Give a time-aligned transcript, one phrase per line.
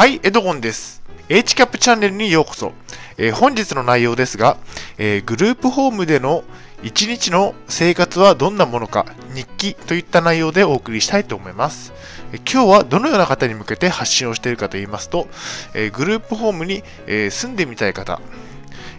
[0.00, 1.02] はい、エドゴンです。
[1.28, 2.72] HCAP チャンネルにようこそ。
[3.18, 4.56] えー、本日の内容ですが、
[4.96, 6.42] えー、グループホームでの
[6.82, 11.92] 1日の生活はどんなものか、日記といった内容でお送りしたいと思います。
[12.32, 15.28] えー、今日はどのような方に向けて発信をしているかと言いますと、
[15.74, 18.22] えグループホームに、え住んでみたい方、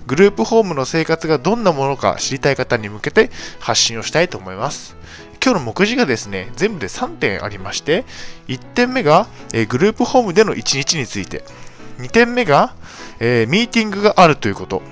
[0.06, 4.96] グループホームの生活がどんなものか知りたい方に向けて発信をしたいと思います。
[5.44, 8.06] 今日の目次がですね、全部で3点ありまして、
[8.48, 11.44] 1点目が、えグループホームでの1日について、
[11.98, 12.76] 2点目が、
[13.20, 14.84] えミーティングがあるということ、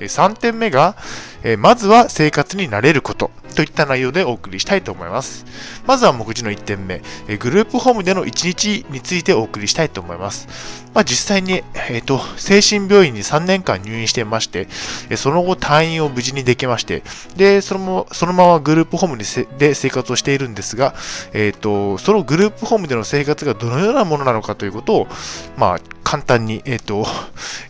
[0.00, 0.96] 3点目が、
[1.44, 3.30] えまずは生活に慣れること。
[3.56, 5.46] といった内容でお送りしたいと思います。
[5.86, 7.00] まずは目次の1点目、
[7.38, 10.86] グループホームでの1日についてお送りしたいと思います。
[10.94, 14.68] まあ、実際に、えーと、精神病院に3年間入院していまして、
[15.16, 17.02] その後退院を無事にできまして、
[17.36, 20.94] で、そのそのままグループホームで生活をしているんですが、
[21.32, 25.08] えーと、そのグループホームでの生活がどのようなものなのかということを、
[25.56, 27.06] まあ、簡単に、えーと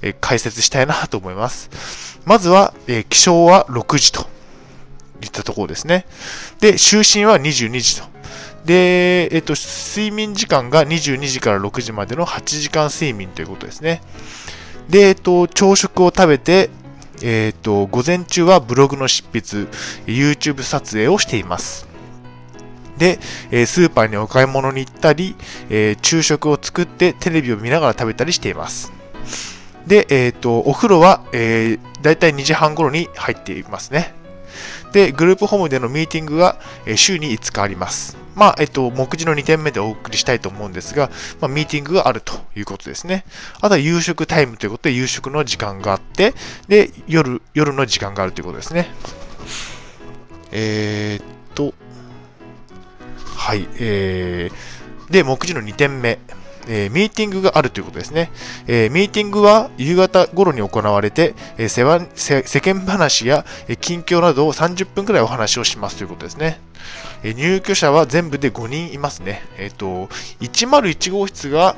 [0.03, 2.21] えー、解説したいなと思います。
[2.27, 4.36] まずは、えー、起床は6時と
[5.23, 6.07] いったところですね。
[6.61, 8.17] で、就寝は22時と。
[8.65, 14.03] で、えっ、と、睡眠時間が22時から6時までの8時間睡眠ということですね。
[14.89, 16.71] で、えっ、と、朝食を食べて、
[17.23, 19.69] えっ、と、午前中はブログの執筆、
[20.07, 21.87] YouTube 撮影をしています。
[22.99, 23.19] で、
[23.51, 25.37] えスーパーにお買い物に行ったり、
[25.71, 28.93] え昼食を作ってテレビを見ながら食べたりしています。
[29.87, 34.16] で、えっ、と、お風呂は、えー、だいたい2時半頃に入っていますね。
[34.97, 36.59] で、グループホームでのミーティングが、
[36.97, 38.17] 週に5日あります。
[38.35, 43.27] まあ、えっと、目次の2点目でお送りしたいと思うんですが、まあ、ミーティングがあるということですね。
[43.61, 46.33] あとは夕食タイムということで、夕食の時間があって、
[46.67, 48.89] で、夜、夜の時間があるということですね。
[50.51, 51.25] えー、っ
[51.55, 51.75] と、
[53.37, 56.19] はい、えー、で、目次の2点目。
[56.69, 58.31] えー、ミーティングがあるということですね。
[58.67, 61.69] えー、ミーティングは夕方頃に行われて、えー、
[62.15, 66.61] 世世間話や、え近況などを30分くらいお話をしますということですね。
[67.23, 69.43] え入居者は全部で5人いますね。
[69.59, 70.09] えっ、と、
[70.41, 71.77] 101号室が、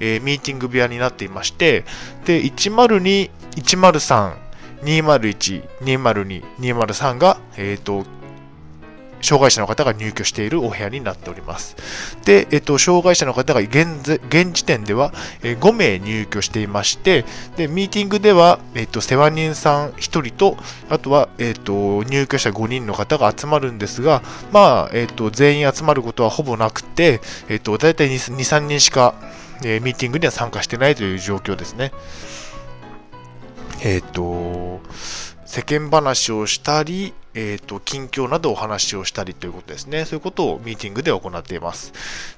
[0.00, 1.84] えミーティング部屋になっていまして、
[2.24, 4.34] で、102、103、
[4.82, 8.04] 201、202、203が、えっ、と、
[9.20, 11.76] 障害者の方が入居しているお部屋になっております。
[12.24, 14.02] で、えっと、障害者の方が現
[14.52, 15.12] 時点では、
[15.42, 17.24] え5名入居していまして、
[17.56, 20.56] で、ミーティングでは、えっと、世話人さん1人と、
[20.88, 29.14] あとは、えっと、入居者5人の方が集まるんですが、まあ、えっと、全員集まることはほぼなくて、えっと、だいたい2、3人しか、
[29.64, 31.92] えミーティングには参加してないという状況ですね。
[33.80, 34.80] えっと、
[35.48, 40.04] 世間話をしたり、えっ、ー、と、近況などお話をしたりということですね。
[40.04, 41.94] そういうことをミーティングで行っています。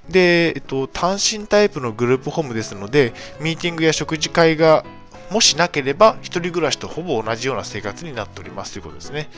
[0.08, 4.84] で、えっ、ー、と、単身タイプのグループホームですので、ミーティングや食事会が
[5.28, 9.28] もしなければ、一人暮らしとほぼ同じような生活になっておりますということですね。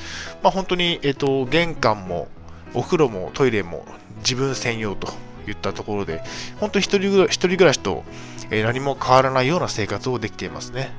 [0.42, 2.28] まあ、本当に、えっ、ー、と、玄関も、
[2.74, 3.86] お風呂もトイレも
[4.18, 5.08] 自分専用と
[5.48, 6.22] いったところで、
[6.60, 8.04] 本当一人一人暮らしと
[8.52, 10.92] え何も変わらないような生活をできていますね。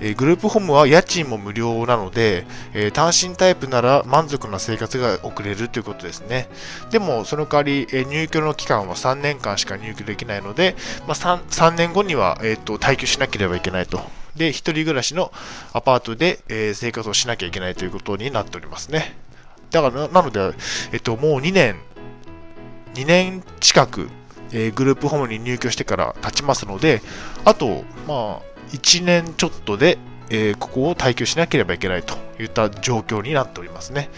[0.00, 6.48] えグループホームは家賃も無料なので、え単身タイプなら満足な生活が送れるということですね。
[6.90, 10.76] でも、その代わり、え入居の期間は3年間しか入居できないので、
[11.06, 14.00] まあ、3, 3, 年後には、えーと、退去しなければいけないと。
[14.36, 15.32] で、一人暮らしの
[15.72, 19.16] アパートで、えー、生活をしなきゃいけないということになっておりますね。
[19.70, 20.52] だから、なので、
[20.92, 21.76] えっ、と、もう2年、
[22.94, 24.08] 2年近く、
[24.52, 27.02] え、グループホームに入居してから経ちますので、
[27.44, 29.98] あと、まあ、1年ちょっとで、
[30.30, 34.10] えー、ここを退去しなければいけないといった状況になっておりますね。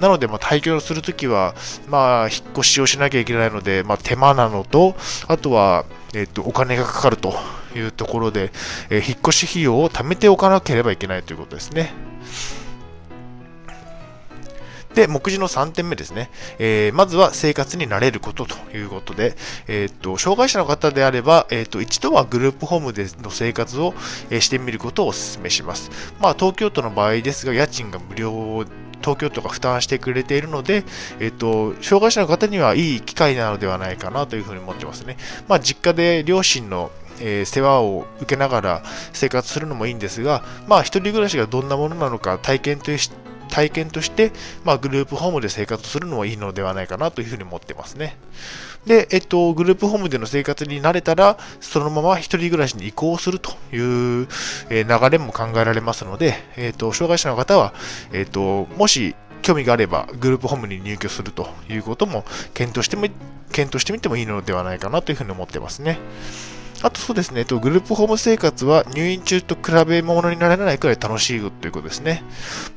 [0.00, 1.54] なので、まあ、退去するときは、
[1.88, 4.96] まあ、引っ越しをしなきゃいけないので、まあ、手間なのと、
[5.28, 5.84] あとは、
[6.14, 7.34] えっ、と、お金がかかると
[7.76, 8.52] いうところで、
[8.88, 11.92] えー、引っ越し費用を貯めておかなければいけないということですね。
[14.94, 16.30] で、目次の3点目ですね。
[16.58, 19.36] えー、まずは生活に慣れることということで、
[19.68, 23.94] えー、っと、障害者の方であれば、えー、っと、一度はグループホームでの生活を、
[24.30, 25.90] えしてみることをお勧めします。
[26.20, 28.64] まあ、東京都の場合ですが、家賃が無料
[29.00, 30.84] 東京都が負担してくれているので、
[31.20, 35.16] えっと、障害者の方にはいい機会なのではないかなというふうに思ってますね。
[35.48, 36.90] まあ、実家で両親の
[37.22, 38.82] えー、世話を受けながら
[39.12, 44.32] 生活するのもいいんですが、まあ、一人暮らしがどんなものなのか体験として体験として、
[44.64, 48.16] まあ、グループホームで生活するのはいいのではないかなというふうに思ってますね。
[48.86, 54.28] で、えっと、グループホームでの生活に慣れたら、そのまま一人暮らしに移行するという、
[54.70, 57.74] え流れも考えられますので、えっと、障害者の方は、
[58.12, 62.24] えっと、もし、興味があればグループホームに入居するということも
[62.54, 63.06] 検討しても
[63.52, 65.98] 検討してみてもいいのではないかなというふうに思ってますね。
[66.82, 72.24] あとそうですね、グループホーム生活は入院中と比べ物にならないくらい楽しいということですね。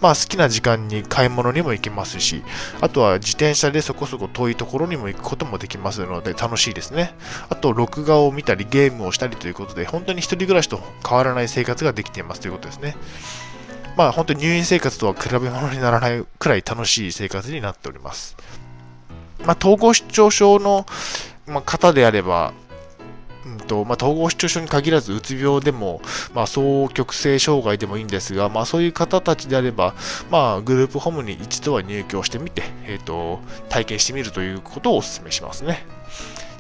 [0.01, 2.43] まあ好きな時間に買い物にも行けますし、
[2.81, 7.13] あとは自転車でそこそこ遠いところにも行くこともできますので楽しいですね。
[7.49, 12.97] あと録画を見たりゲームをしたりということで、本当に一人暮らしと変わらない生活ができていますということですね。
[13.95, 18.35] まあ本当に入院生活とは比べ物にならないくらい楽しい生活になっております。
[19.45, 20.85] まあ統合失調症の
[21.65, 22.53] 方であれば、
[23.45, 26.01] うんとまあ、統合失調症に限らず、うつ病でも、
[26.33, 29.95] まあ、双極性障害でもいいんですが、まあ、そういう方たちであれば、
[30.31, 35.85] まあ、グループホームに一度は入居してみて、えーと、体験してみるということをお勧めしますね。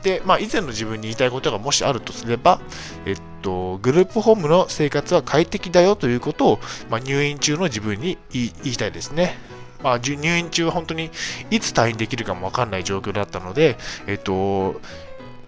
[0.01, 2.59] で、まあ、以前の自分に言いたいことがもしあるとすれば、
[3.05, 6.59] えっと、グループホームの生活は快適だよということを、
[6.89, 9.37] まあ、入院中の自分に言いたいですね。
[9.81, 11.11] まあ、入院中は本当に
[11.51, 13.77] いつ退院できるかもわかんない状況だったので、
[14.07, 14.79] えっと、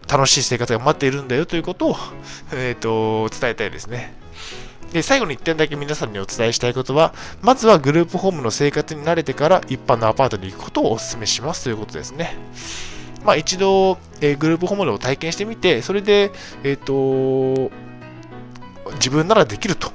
[0.07, 1.95] 楽しい生活が待っているんだよということを、
[2.53, 4.13] えっ、ー、と、伝えたいですね。
[4.93, 12.37] で、最後に1点だけ皆さんにお伝えしたいことは、まずはグループホームの生活に慣れてから一般のアパートに行くことをお勧めしますということですね。
[13.25, 16.31] まあ一度、えー、グループホームを体験してみて、それで、
[16.63, 17.71] えっ、ー、と、
[18.93, 19.91] 自分ならできると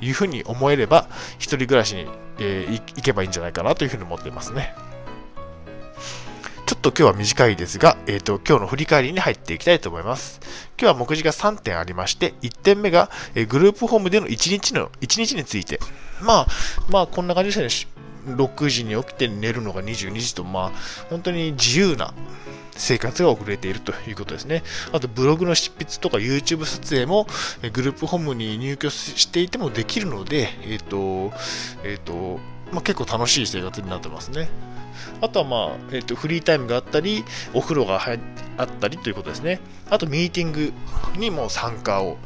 [0.00, 1.08] いうふうに思えれば、
[1.38, 2.06] 一人暮らしに、
[2.38, 4.74] えー、行けばいいんじゃないかなというふうに思っていますね。
[6.80, 10.40] っと今日は短いですが、えっ、ー、と、今日の振り返りに入っていきたいと思います。
[10.80, 15.78] 今日は目次が3点ありまして、1点目が、えー、グループホームでの1日の、1日について。
[16.22, 16.46] まあ、
[16.88, 17.90] まあ、こんな感じですね。
[18.34, 20.72] 6時に起きて寝るのが22時と、まあ、
[21.10, 22.14] 本当に自由な
[22.72, 24.62] 生活が遅れているということですね。
[24.92, 27.26] あと、ブログの執筆とか YouTube 撮影も、
[27.74, 31.36] グループホームに入居していてもできるので、えっ、ー、と、
[31.84, 32.40] えっ、ー、と、
[32.72, 34.48] まあ、結構楽しい生活になってますね。
[35.20, 38.00] あとはまあ、えっ、ー、と、フリータイムがあったり、お風呂が
[38.56, 39.60] あったりということですね。
[39.88, 40.72] あと、ミーティング
[41.16, 42.18] にも参加を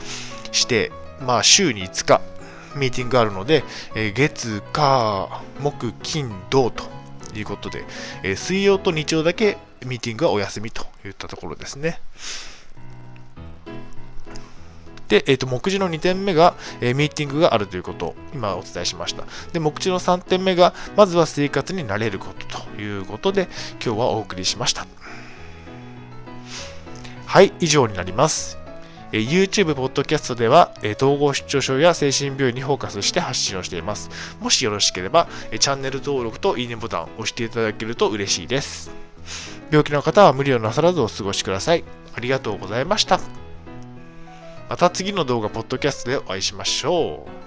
[0.53, 2.21] して、まあ、週に5日、
[2.77, 3.65] ミーティングがあるので、
[3.95, 6.85] えー、月、火、木、金、土と
[7.35, 7.85] いうことで、
[8.23, 12.01] えー、水曜と日曜だけミーティングはお休みといったところですね。
[15.09, 19.25] で、えっ、ー、と、目次の2点目が、えー、ミーティングがあるということを今お伝えしました。
[19.53, 23.49] で、目次の3点目が、まずは生活に慣れることということで、
[23.85, 24.87] 今日はお送りしました。
[27.27, 28.59] はい、以上になります。
[29.13, 34.11] え YouTube、ポッドキャストでは、え統合失調症や精神病院にフォーカスして発信をしています。
[34.41, 38.91] もしよろしければ、えチャンネル登録といいねボタンを押していただけると嬉しいです。
[39.71, 41.85] 病気の方は無理をなさらずお過ごしください。
[42.15, 43.44] ありがとうございました。
[44.69, 47.44] また次の動画、ポッドキャストでお会いしましょう。